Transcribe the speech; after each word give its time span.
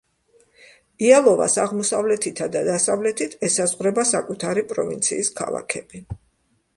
იალოვას 1.07 1.57
აღმოსავლეთითა 1.63 2.47
და 2.55 2.63
დასავლეთით 2.67 3.35
ესაზღვრება 3.49 4.07
საკუთარი 4.13 4.65
პროვინციის 4.73 5.31
ქალაქები. 5.41 6.03